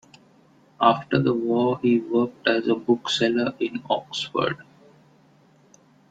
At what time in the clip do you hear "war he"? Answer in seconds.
1.35-1.99